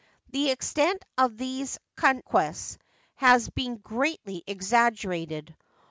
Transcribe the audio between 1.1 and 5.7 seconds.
of these conquests has been greatly exagger ated.